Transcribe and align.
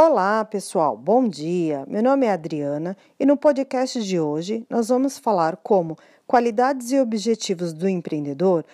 Olá, 0.00 0.44
pessoal. 0.44 0.96
Bom 0.96 1.28
dia. 1.28 1.84
Meu 1.88 2.00
nome 2.00 2.24
é 2.24 2.30
Adriana 2.30 2.96
e 3.18 3.26
no 3.26 3.36
podcast 3.36 4.00
de 4.00 4.20
hoje 4.20 4.64
nós 4.70 4.90
vamos 4.90 5.18
falar 5.18 5.56
como 5.56 5.98
qualidades 6.24 6.92
e 6.92 7.00
objetivos 7.00 7.72
do 7.72 7.88
empreendedor 7.88 8.64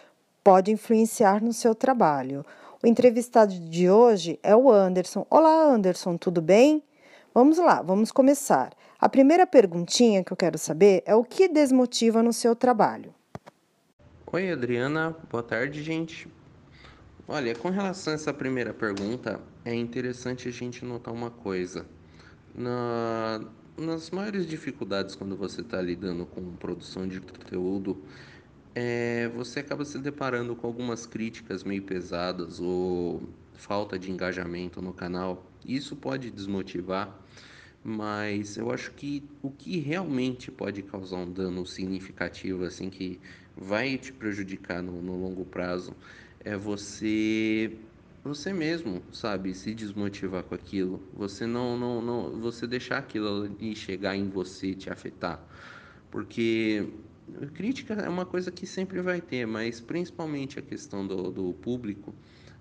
podem 0.44 0.74
influenciar 0.74 1.42
no 1.42 1.50
seu 1.50 1.74
trabalho. 1.74 2.44
O 2.82 2.86
entrevistado 2.86 3.58
de 3.58 3.88
hoje 3.88 4.38
é 4.42 4.54
o 4.54 4.70
Anderson. 4.70 5.26
Olá, 5.30 5.64
Anderson, 5.64 6.18
tudo 6.18 6.42
bem? 6.42 6.82
Vamos 7.32 7.56
lá, 7.56 7.80
vamos 7.80 8.12
começar. 8.12 8.74
A 9.00 9.08
primeira 9.08 9.46
perguntinha 9.46 10.22
que 10.22 10.30
eu 10.30 10.36
quero 10.36 10.58
saber 10.58 11.02
é 11.06 11.14
o 11.14 11.24
que 11.24 11.48
desmotiva 11.48 12.22
no 12.22 12.34
seu 12.34 12.54
trabalho. 12.54 13.14
Oi, 14.30 14.50
Adriana. 14.50 15.16
Boa 15.30 15.42
tarde, 15.42 15.82
gente. 15.82 16.28
Olha, 17.26 17.54
com 17.54 17.70
relação 17.70 18.12
a 18.12 18.16
essa 18.16 18.34
primeira 18.34 18.74
pergunta, 18.74 19.40
é 19.64 19.74
interessante 19.74 20.46
a 20.46 20.50
gente 20.50 20.84
notar 20.84 21.12
uma 21.12 21.30
coisa. 21.30 21.86
Na, 22.54 23.40
nas 23.78 24.10
maiores 24.10 24.46
dificuldades 24.46 25.14
quando 25.14 25.34
você 25.34 25.62
está 25.62 25.80
lidando 25.80 26.26
com 26.26 26.54
produção 26.56 27.08
de 27.08 27.22
conteúdo, 27.22 28.04
é, 28.74 29.30
você 29.34 29.60
acaba 29.60 29.86
se 29.86 29.98
deparando 29.98 30.54
com 30.54 30.66
algumas 30.66 31.06
críticas 31.06 31.64
meio 31.64 31.82
pesadas 31.82 32.60
ou 32.60 33.22
falta 33.54 33.98
de 33.98 34.10
engajamento 34.10 34.82
no 34.82 34.92
canal. 34.92 35.50
Isso 35.64 35.96
pode 35.96 36.30
desmotivar, 36.30 37.18
mas 37.82 38.58
eu 38.58 38.70
acho 38.70 38.90
que 38.92 39.22
o 39.40 39.50
que 39.50 39.78
realmente 39.78 40.50
pode 40.50 40.82
causar 40.82 41.16
um 41.16 41.32
dano 41.32 41.64
significativo, 41.64 42.64
assim, 42.64 42.90
que 42.90 43.18
vai 43.56 43.96
te 43.96 44.12
prejudicar 44.12 44.82
no, 44.82 45.00
no 45.00 45.16
longo 45.16 45.46
prazo, 45.46 45.96
é 46.44 46.56
você 46.56 47.76
você 48.24 48.54
mesmo, 48.54 49.02
sabe, 49.12 49.54
se 49.54 49.74
desmotivar 49.74 50.42
com 50.44 50.54
aquilo. 50.54 51.02
Você 51.12 51.46
não, 51.46 51.78
não, 51.78 52.00
não, 52.00 52.40
você 52.40 52.66
deixar 52.66 52.96
aquilo 52.96 53.44
ali 53.44 53.76
chegar 53.76 54.16
em 54.16 54.30
você, 54.30 54.74
te 54.74 54.88
afetar. 54.88 55.46
Porque 56.10 56.88
crítica 57.52 57.92
é 57.94 58.08
uma 58.08 58.24
coisa 58.24 58.50
que 58.50 58.66
sempre 58.66 59.02
vai 59.02 59.20
ter, 59.20 59.46
mas 59.46 59.78
principalmente 59.78 60.58
a 60.58 60.62
questão 60.62 61.06
do, 61.06 61.30
do 61.30 61.52
público, 61.52 62.14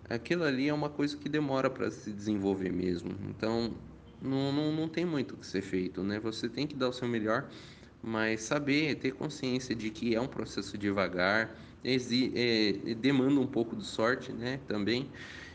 aquilo 0.09 0.44
ali 0.44 0.67
é 0.67 0.73
uma 0.73 0.89
coisa 0.89 1.16
que 1.16 1.30
demora 1.30 1.70
para 1.70 1.89
se 1.89 2.11
desenvolver 2.11 2.72
mesmo. 2.72 3.11
Então, 3.30 3.73
não, 4.22 4.52
não, 4.52 4.72
não 4.73 4.89
tem 4.89 5.06
muito 5.06 5.36
o 5.36 5.38
que 5.38 5.45
ser 5.45 5.61
feito, 5.61 6.04
né? 6.04 6.20
Você 6.20 6.50
tem 6.50 6.67
que 6.67 6.76
dar 6.76 6.89
o 6.89 6.94
seu 6.94 7.08
melhor, 7.08 7.50
mas 8.02 8.42
saber, 8.42 8.95
ter 8.95 9.11
consciência 9.11 9.73
de 9.73 9.89
que 9.89 10.14
é 10.14 10.20
um 10.20 10.28
processo 10.28 10.78
devagar, 10.78 11.56
é, 11.84 12.94
demanda 12.95 13.39
um 13.39 13.48
pouco 13.48 13.76
de 13.76 13.86
sorte, 13.86 14.31
né? 14.31 14.59
Também. 14.67 15.09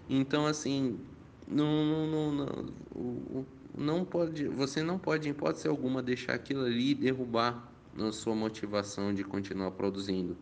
Então, 0.09 0.47
assim, 0.47 0.99
não, 1.47 2.07
não, 2.07 2.33
não, 2.33 3.47
não 3.77 4.05
pode, 4.05 4.47
você 4.49 4.83
não 4.83 4.99
pode, 4.99 5.29
em 5.29 5.31
hipótese 5.31 5.69
alguma, 5.69 6.03
deixar 6.03 6.35
aquilo 6.35 6.65
ali 6.65 6.95
derrubar 6.95 7.73
a 7.99 8.13
sua 8.13 8.35
motivação 8.35 9.15
de 9.15 9.25
continuar 9.25 9.71
produzindo. 9.73 10.37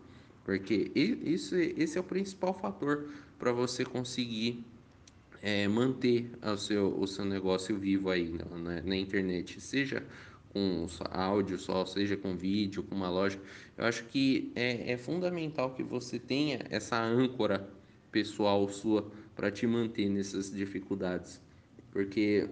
Porque 0.44 0.90
isso, 0.94 1.56
esse 1.56 1.98
é 1.98 2.00
o 2.00 2.04
principal 2.04 2.54
fator 2.54 3.08
para 3.38 3.52
você 3.52 3.84
conseguir 3.84 4.64
é, 5.42 5.66
manter 5.68 6.30
o 6.42 6.56
seu, 6.56 6.98
o 6.98 7.06
seu 7.06 7.24
negócio 7.24 7.76
vivo 7.78 8.10
aí 8.10 8.30
na, 8.30 8.82
na 8.82 8.96
internet, 8.96 9.60
seja 9.60 10.04
com 10.56 10.86
áudio 11.10 11.58
só, 11.58 11.84
seja 11.84 12.16
com 12.16 12.34
vídeo, 12.34 12.82
com 12.82 12.94
uma 12.94 13.10
loja. 13.10 13.38
Eu 13.76 13.84
acho 13.84 14.04
que 14.04 14.50
é, 14.54 14.92
é 14.92 14.96
fundamental 14.96 15.74
que 15.74 15.82
você 15.82 16.18
tenha 16.18 16.60
essa 16.70 16.98
âncora 16.98 17.68
pessoal 18.10 18.66
sua 18.70 19.12
para 19.34 19.50
te 19.50 19.66
manter 19.66 20.08
nessas 20.08 20.50
dificuldades, 20.50 21.42
porque 21.90 22.48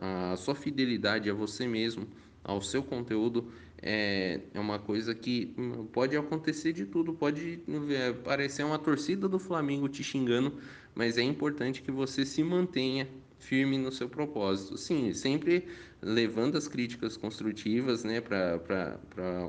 a, 0.00 0.32
a, 0.32 0.36
sua 0.36 0.56
fidelidade 0.56 1.30
a 1.30 1.34
você 1.34 1.64
mesmo, 1.64 2.08
ao 2.42 2.60
seu 2.60 2.82
conteúdo, 2.82 3.52
é, 3.80 4.40
é 4.52 4.58
uma 4.58 4.80
coisa 4.80 5.14
que 5.14 5.54
pode 5.92 6.16
acontecer 6.16 6.72
de 6.72 6.86
tudo, 6.86 7.12
pode 7.12 7.60
é, 7.90 8.12
parecer 8.12 8.64
uma 8.64 8.80
torcida 8.80 9.28
do 9.28 9.38
Flamengo 9.38 9.88
te 9.88 10.02
xingando, 10.02 10.58
mas 10.92 11.18
é 11.18 11.22
importante 11.22 11.82
que 11.82 11.92
você 11.92 12.26
se 12.26 12.42
mantenha 12.42 13.08
firme 13.44 13.78
no 13.78 13.92
seu 13.92 14.08
propósito. 14.08 14.76
Sim, 14.76 15.12
sempre 15.12 15.68
levando 16.02 16.56
as 16.56 16.66
críticas 16.68 17.16
construtivas 17.16 18.04
né, 18.04 18.20
para 18.20 18.98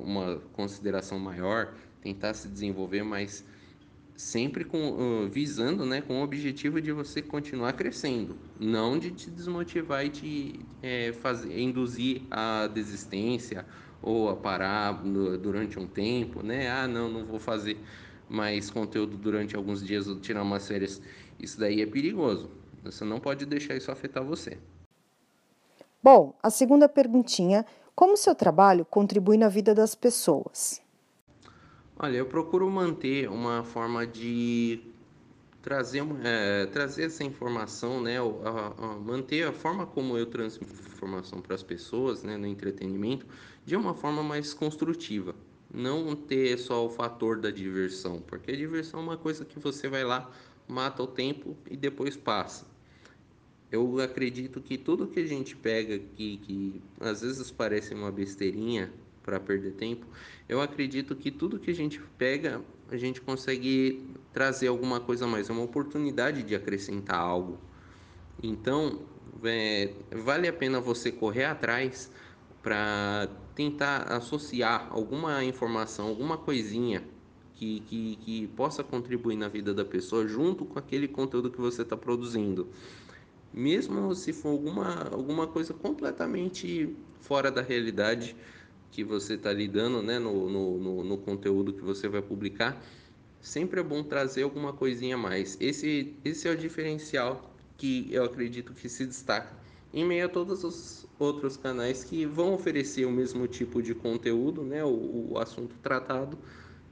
uma 0.03 0.39
consideração 0.53 1.19
maior, 1.19 1.75
tentar 2.01 2.33
se 2.33 2.47
desenvolver, 2.47 3.03
mas 3.03 3.45
sempre 4.15 4.63
com, 4.63 5.27
visando, 5.29 5.85
né, 5.85 6.01
com 6.01 6.21
o 6.21 6.23
objetivo 6.23 6.79
de 6.81 6.91
você 6.91 7.21
continuar 7.21 7.73
crescendo, 7.73 8.39
não 8.57 8.97
de 8.97 9.11
te 9.11 9.29
desmotivar 9.29 10.05
e 10.05 10.09
te 10.09 10.59
é, 10.81 11.11
fazer, 11.11 11.59
induzir 11.59 12.27
a 12.31 12.67
desistência 12.67 13.65
ou 14.01 14.29
a 14.29 14.35
parar 14.35 14.93
durante 15.41 15.79
um 15.79 15.87
tempo, 15.87 16.43
né? 16.43 16.69
Ah, 16.69 16.87
não, 16.87 17.09
não 17.09 17.25
vou 17.25 17.39
fazer 17.39 17.83
mais 18.29 18.69
conteúdo 18.69 19.17
durante 19.17 19.55
alguns 19.55 19.83
dias 19.85 20.07
ou 20.07 20.19
tirar 20.19 20.43
umas 20.43 20.67
férias. 20.67 21.01
Isso 21.39 21.59
daí 21.59 21.81
é 21.81 21.85
perigoso. 21.85 22.64
Você 22.85 23.03
não 23.03 23.19
pode 23.19 23.45
deixar 23.45 23.75
isso 23.75 23.91
afetar 23.91 24.23
você. 24.23 24.57
Bom, 26.01 26.35
a 26.41 26.49
segunda 26.49 26.87
perguntinha: 26.87 27.65
como 27.95 28.13
o 28.13 28.17
seu 28.17 28.35
trabalho 28.35 28.85
contribui 28.85 29.37
na 29.37 29.49
vida 29.49 29.73
das 29.73 29.95
pessoas? 29.95 30.81
Olha, 31.97 32.17
eu 32.17 32.25
procuro 32.25 32.69
manter 32.69 33.29
uma 33.29 33.63
forma 33.63 34.05
de 34.05 34.81
trazer, 35.61 36.03
é, 36.23 36.67
trazer 36.67 37.05
essa 37.05 37.23
informação, 37.23 38.01
né, 38.01 38.19
a, 38.19 38.83
a, 38.85 38.95
manter 38.99 39.47
a 39.47 39.51
forma 39.51 39.87
como 39.87 40.15
eu 40.17 40.27
transmito 40.27 40.73
informação 40.73 41.41
para 41.41 41.55
as 41.55 41.63
pessoas, 41.63 42.21
né, 42.21 42.37
no 42.37 42.45
entretenimento, 42.45 43.25
de 43.65 43.75
uma 43.75 43.95
forma 43.95 44.21
mais 44.21 44.53
construtiva. 44.53 45.33
Não 45.73 46.15
ter 46.15 46.57
só 46.59 46.85
o 46.85 46.89
fator 46.89 47.39
da 47.39 47.49
diversão, 47.49 48.21
porque 48.27 48.51
a 48.51 48.55
diversão 48.55 48.99
é 48.99 49.03
uma 49.03 49.17
coisa 49.17 49.43
que 49.43 49.57
você 49.57 49.87
vai 49.87 50.03
lá, 50.03 50.29
mata 50.67 51.01
o 51.01 51.07
tempo 51.07 51.57
e 51.69 51.75
depois 51.75 52.15
passa. 52.15 52.74
Eu 53.75 53.99
acredito 53.99 54.61
que 54.61 54.77
tudo 54.77 55.07
que 55.07 55.19
a 55.19 55.25
gente 55.25 55.55
pega 55.55 55.95
aqui, 55.95 56.39
que 56.43 56.81
às 56.99 57.21
vezes 57.21 57.51
parece 57.51 57.93
uma 57.93 58.11
besteirinha, 58.11 58.91
para 59.25 59.39
perder 59.39 59.71
tempo. 59.71 60.05
Eu 60.47 60.61
acredito 60.61 61.15
que 61.15 61.31
tudo 61.31 61.57
que 61.57 61.71
a 61.71 61.73
gente 61.73 61.99
pega, 62.15 62.61
a 62.91 62.95
gente 62.95 63.19
consegue 63.19 64.07
trazer 64.31 64.67
alguma 64.67 64.99
coisa 64.99 65.25
a 65.25 65.27
mais, 65.27 65.49
uma 65.49 65.63
oportunidade 65.63 66.43
de 66.43 66.53
acrescentar 66.53 67.19
algo. 67.19 67.57
Então, 68.43 68.99
é, 69.43 69.91
vale 70.11 70.47
a 70.47 70.53
pena 70.53 70.79
você 70.79 71.11
correr 71.11 71.45
atrás 71.45 72.11
para 72.61 73.27
tentar 73.55 74.03
associar 74.03 74.89
alguma 74.91 75.43
informação, 75.43 76.07
alguma 76.07 76.37
coisinha 76.37 77.03
que, 77.55 77.79
que, 77.81 78.15
que 78.17 78.47
possa 78.49 78.83
contribuir 78.83 79.37
na 79.37 79.47
vida 79.47 79.73
da 79.73 79.85
pessoa 79.85 80.27
junto 80.27 80.65
com 80.65 80.77
aquele 80.77 81.07
conteúdo 81.07 81.49
que 81.49 81.59
você 81.59 81.81
está 81.81 81.97
produzindo. 81.97 82.67
Mesmo 83.55 84.13
se 84.13 84.33
for 84.33 84.49
alguma, 84.49 85.07
alguma 85.13 85.47
coisa 85.47 85.73
completamente 85.73 86.93
fora 87.21 87.49
da 87.49 87.61
realidade, 87.61 88.35
que 88.91 89.01
você 89.01 89.35
está 89.35 89.53
lidando 89.53 90.01
né, 90.01 90.19
no, 90.19 90.49
no, 90.49 90.77
no, 90.77 91.03
no, 91.05 91.17
conteúdo 91.17 91.71
que 91.71 91.81
você 91.81 92.09
vai 92.09 92.21
publicar, 92.21 92.81
sempre 93.39 93.79
é 93.79 93.83
bom 93.83 94.03
trazer 94.03 94.43
alguma 94.43 94.73
coisinha 94.73 95.15
a 95.15 95.17
mais. 95.17 95.57
Esse, 95.61 96.13
esse 96.25 96.49
é 96.49 96.51
o 96.51 96.57
diferencial 96.57 97.55
que 97.77 98.09
eu 98.11 98.25
acredito 98.25 98.73
que 98.73 98.89
se 98.89 99.05
destaca 99.05 99.55
em 99.93 100.03
meio 100.03 100.25
a 100.25 100.29
todos 100.29 100.65
os 100.65 101.07
outros 101.17 101.55
canais 101.55 102.03
que 102.03 102.25
vão 102.25 102.53
oferecer 102.53 103.05
o 103.05 103.11
mesmo 103.11 103.47
tipo 103.47 103.81
de 103.81 103.95
conteúdo, 103.95 104.63
né, 104.63 104.83
o, 104.83 105.29
o 105.31 105.39
assunto 105.39 105.77
tratado, 105.81 106.37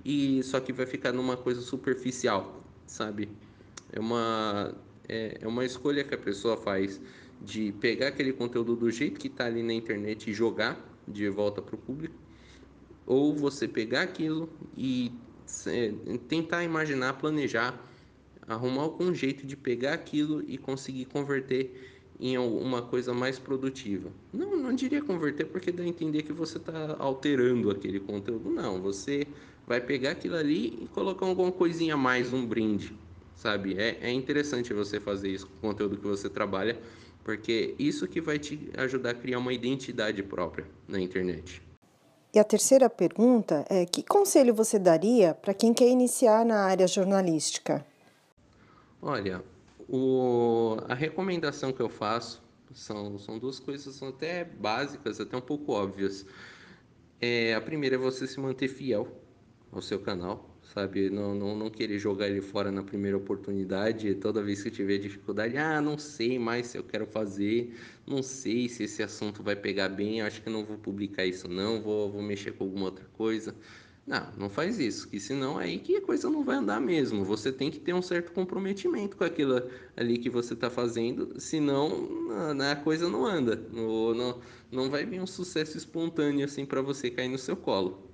e 0.06 0.42
só 0.44 0.62
que 0.62 0.72
vai 0.72 0.86
ficar 0.86 1.12
numa 1.12 1.36
coisa 1.36 1.60
superficial, 1.60 2.64
sabe? 2.88 3.28
É 3.92 4.00
uma, 4.00 4.74
é, 5.08 5.38
é 5.42 5.48
uma 5.48 5.66
escolha 5.66 6.04
que 6.04 6.14
a 6.14 6.18
pessoa 6.18 6.58
faz 6.58 7.02
de 7.42 7.72
pegar 7.74 8.08
aquele 8.08 8.32
conteúdo 8.32 8.76
do 8.76 8.90
jeito 8.90 9.20
que 9.20 9.28
está 9.28 9.46
ali 9.46 9.62
na 9.62 9.74
internet 9.74 10.30
e 10.30 10.34
jogar 10.34 10.80
de 11.08 11.28
volta 11.30 11.62
para 11.62 11.76
o 11.76 11.78
público, 11.78 12.16
ou 13.06 13.36
você 13.36 13.68
pegar 13.68 14.04
aquilo 14.04 14.50
e 14.78 15.12
é, 15.68 15.94
tentar 16.30 16.64
imaginar, 16.64 17.14
planejar, 17.14 17.78
arrumar 18.48 18.84
algum 18.84 19.14
jeito 19.14 19.46
de 19.46 19.58
pegar 19.58 19.94
aquilo 19.94 20.44
e 20.48 20.58
conseguir 20.58 21.06
converter 21.06 21.94
em 22.20 22.38
uma 22.38 22.82
coisa 22.82 23.14
mais 23.14 23.38
produtiva. 23.38 24.10
Não, 24.32 24.56
não 24.56 24.74
diria 24.74 25.02
converter 25.02 25.46
porque 25.46 25.72
dá 25.72 25.84
a 25.84 25.88
entender 25.88 26.24
que 26.24 26.32
você 26.32 26.58
está 26.58 26.96
alterando 26.98 27.70
aquele 27.70 28.00
conteúdo. 28.00 28.50
Não, 28.50 28.82
você 28.82 29.28
vai 29.68 29.82
pegar 29.82 30.12
aquilo 30.12 30.36
ali 30.36 30.80
e 30.82 30.88
colocar 30.94 31.26
alguma 31.26 31.52
coisinha 31.52 31.96
a 31.96 31.98
mais, 31.98 32.32
um 32.32 32.46
brinde, 32.46 32.96
sabe? 33.36 33.76
É, 33.78 33.98
é 34.02 34.12
interessante 34.12 34.74
você 34.74 35.00
fazer 35.00 35.30
isso 35.30 35.48
com 35.48 35.54
o 35.68 35.72
conteúdo 35.72 35.98
que 35.98 36.08
você 36.08 36.30
trabalha 36.30 36.80
porque 37.24 37.74
isso 37.80 38.08
que 38.08 38.22
vai 38.22 38.38
te 38.38 38.70
ajudar 38.78 39.12
a 39.12 39.14
criar 39.14 39.40
uma 39.40 39.54
identidade 39.54 40.22
própria 40.22 40.68
na 40.88 41.00
internet. 41.00 41.62
E 42.34 42.40
a 42.40 42.44
terceira 42.44 42.90
pergunta 42.90 43.66
é: 43.70 43.86
que 43.86 44.04
conselho 44.04 44.54
você 44.54 44.78
daria 44.78 45.34
para 45.34 45.54
quem 45.54 45.74
quer 45.74 45.88
iniciar 45.88 46.46
na 46.46 46.66
área 46.66 46.88
jornalística? 46.88 47.86
Olha, 49.02 49.44
o, 49.88 50.78
a 50.88 50.94
recomendação 50.94 51.72
que 51.72 51.82
eu 51.82 51.90
faço 51.90 52.42
São, 52.74 53.20
são 53.20 53.38
duas 53.38 53.60
coisas 53.60 53.96
são 53.96 54.08
até 54.10 54.44
básicas, 54.44 55.20
até 55.20 55.38
um 55.38 55.42
pouco 55.42 55.74
óbvias. 55.74 56.26
É, 57.22 57.54
a 57.54 57.62
primeira 57.62 57.96
é 57.96 58.00
você 58.00 58.26
se 58.26 58.40
manter 58.40 58.68
fiel 58.68 59.08
ao 59.72 59.82
seu 59.82 60.00
canal, 60.00 60.53
sabe? 60.74 61.10
Não, 61.10 61.36
não, 61.36 61.56
não 61.56 61.70
querer 61.70 62.00
jogar 62.00 62.28
ele 62.30 62.42
fora 62.42 62.72
na 62.72 62.84
primeira 62.84 63.18
oportunidade. 63.18 64.16
Toda 64.16 64.42
vez 64.42 64.64
que 64.64 64.72
tiver 64.72 64.98
dificuldade, 64.98 65.58
ah, 65.58 65.82
não 65.82 65.98
sei 65.98 66.40
mais 66.40 66.68
se 66.68 66.78
eu 66.78 66.84
quero 66.84 67.06
fazer, 67.06 67.76
não 68.08 68.24
sei 68.24 68.70
se 68.70 68.84
esse 68.84 69.04
assunto 69.04 69.44
vai 69.44 69.56
pegar 69.56 69.90
bem, 69.90 70.22
acho 70.22 70.42
que 70.42 70.50
não 70.50 70.64
vou 70.64 70.78
publicar 70.78 71.26
isso 71.26 71.48
não, 71.48 71.82
vou, 71.82 72.12
vou 72.12 72.22
mexer 72.22 72.54
com 72.54 72.64
alguma 72.64 72.86
outra 72.86 73.06
coisa. 73.14 73.56
Não, 74.06 74.30
não 74.38 74.50
faz 74.50 74.80
isso, 74.80 75.08
que 75.08 75.18
senão 75.18 75.58
aí 75.58 75.80
que 75.80 75.96
a 75.96 76.02
coisa 76.02 76.30
não 76.30 76.44
vai 76.44 76.58
andar 76.58 76.82
mesmo. 76.82 77.24
Você 77.24 77.54
tem 77.54 77.72
que 77.72 77.80
ter 77.80 77.94
um 77.94 78.02
certo 78.02 78.34
comprometimento 78.34 79.16
com 79.16 79.24
aquilo 79.24 79.62
ali 79.96 80.18
que 80.18 80.30
você 80.30 80.54
está 80.54 80.70
fazendo, 80.70 81.40
senão 81.40 82.10
a 82.70 82.76
coisa 82.76 83.10
não 83.10 83.26
anda. 83.26 83.56
Não, 83.72 84.14
não, 84.14 84.42
não 84.70 84.90
vai 84.90 85.06
vir 85.06 85.22
um 85.22 85.28
sucesso 85.28 85.78
espontâneo 85.78 86.44
assim 86.44 86.66
para 86.66 86.82
você 86.82 87.10
cair 87.10 87.30
no 87.30 87.38
seu 87.38 87.56
colo. 87.56 88.13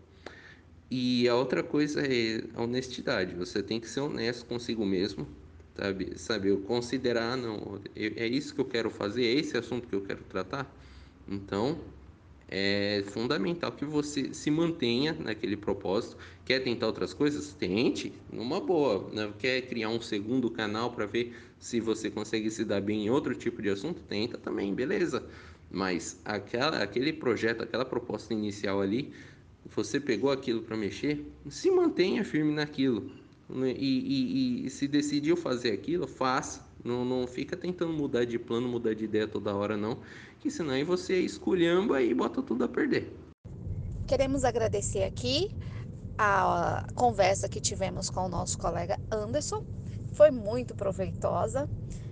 E 0.92 1.28
a 1.28 1.36
outra 1.36 1.64
coisa 1.64 2.02
é 2.02 2.44
a 2.56 2.64
honestidade. 2.64 3.36
Você 3.36 3.62
tem 3.62 3.80
que 3.80 3.88
ser 3.88 4.00
honesto 4.02 4.46
consigo 4.46 4.86
mesmo, 4.86 5.28
sabe? 5.76 6.18
Sabe, 6.18 6.50
eu 6.50 6.62
considerar, 6.62 7.38
não, 7.38 7.80
é 7.96 8.28
isso 8.28 8.56
que 8.56 8.62
eu 8.62 8.66
quero 8.66 8.90
fazer, 8.90 9.26
é 9.26 9.34
esse 9.34 9.56
assunto 9.58 9.88
que 9.88 9.96
eu 9.96 10.02
quero 10.02 10.24
tratar. 10.24 10.76
Então, 11.28 11.80
é 12.48 13.04
fundamental 13.08 13.72
que 13.72 13.86
você 13.86 14.34
se 14.34 14.50
mantenha 14.50 15.14
naquele 15.14 15.56
propósito. 15.56 16.18
Quer 16.44 16.62
tentar 16.62 16.88
outras 16.88 17.14
coisas? 17.14 17.54
Tente, 17.54 18.12
numa 18.32 18.60
boa. 18.60 19.08
Né? 19.14 19.32
Quer 19.38 19.62
criar 19.68 19.90
um 19.90 20.02
segundo 20.02 20.50
canal 20.50 20.92
para 20.92 21.06
ver 21.06 21.36
se 21.60 21.80
você 21.80 22.10
consegue 22.10 22.50
se 22.50 22.66
dar 22.66 22.82
bem 22.82 23.06
em 23.06 23.10
outro 23.12 23.36
tipo 23.36 23.62
de 23.62 23.70
assunto? 23.70 24.02
Tenta 24.04 24.38
também, 24.40 24.74
beleza. 24.74 25.24
Mas 25.70 26.20
aquela, 26.26 26.82
aquele 26.82 27.14
projeto, 27.14 27.62
aquela 27.62 27.86
proposta 27.86 28.34
inicial 28.34 28.82
ali, 28.82 29.14
você 29.66 30.00
pegou 30.00 30.32
aquilo 30.32 30.62
para 30.62 30.76
mexer, 30.76 31.26
se 31.50 31.70
mantenha 31.70 32.24
firme 32.24 32.54
naquilo. 32.54 33.12
Né? 33.48 33.74
E, 33.78 34.64
e, 34.64 34.66
e 34.66 34.70
se 34.70 34.88
decidiu 34.88 35.36
fazer 35.36 35.72
aquilo, 35.72 36.08
faça. 36.08 36.68
Não, 36.84 37.04
não 37.04 37.28
fica 37.28 37.58
tentando 37.58 37.92
mudar 37.92 38.24
de 38.24 38.40
plano, 38.40 38.70
mudar 38.70 38.94
de 38.94 39.04
ideia 39.04 39.28
toda 39.28 39.54
hora, 39.54 39.76
não 39.76 39.98
que 40.40 40.50
senão 40.50 40.74
aí 40.74 40.84
você 40.84 41.20
esculhamba 41.20 42.02
e 42.02 42.14
bota 42.14 42.42
tudo 42.42 42.64
a 42.64 42.68
perder. 42.68 43.14
Queremos 44.08 44.44
agradecer 44.44 45.04
aqui 45.04 45.52
a 46.18 46.88
conversa 46.96 47.48
que 47.48 47.60
tivemos 47.60 48.10
com 48.10 48.26
o 48.26 48.30
nosso 48.30 48.58
colega 48.58 49.00
Anderson, 49.12 49.66
foi 50.14 50.32
muito 50.32 50.76
proveitosa 50.76 51.70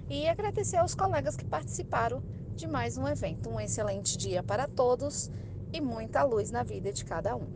e 0.10 0.28
agradecer 0.28 0.78
aos 0.78 0.94
colegas 0.94 1.36
que 1.36 1.46
participaram 1.46 2.22
de 2.56 2.68
mais 2.68 2.98
um 2.98 3.08
evento. 3.08 3.50
Um 3.50 3.60
excelente 3.60 4.18
dia 4.18 4.44
para 4.44 4.68
todos 4.68 5.32
e 5.74 5.82
muita 5.82 6.24
luz 6.24 6.52
na 6.52 6.64
vida 6.64 6.92
de 6.92 7.04
cada 7.04 7.36
um. 7.36 7.48